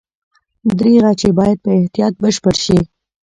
[0.77, 2.79] دریغه چې باید په احتیاط بشپړ شي.